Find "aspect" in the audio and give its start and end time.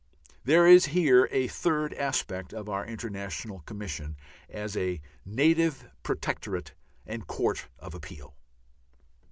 1.93-2.55